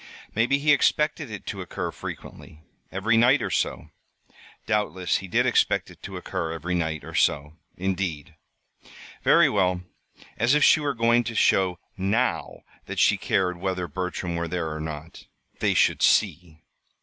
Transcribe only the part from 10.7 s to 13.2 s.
were going to show now that she